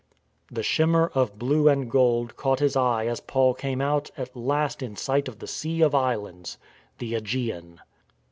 "* 0.29 0.41
The 0.51 0.63
shimmer 0.63 1.11
of 1.13 1.37
blue 1.37 1.67
and 1.69 1.87
gold 1.87 2.35
caught 2.35 2.57
his 2.59 2.75
eye 2.75 3.05
as 3.05 3.19
Paul 3.21 3.53
came 3.53 3.81
out 3.81 4.09
at 4.17 4.35
last 4.35 4.81
in 4.81 4.95
sight 4.95 5.27
of 5.27 5.37
the 5.37 5.45
Sea 5.45 5.83
of 5.83 5.93
Islands,— 5.93 6.57
the 6.97 7.13
^gean. 7.13 7.77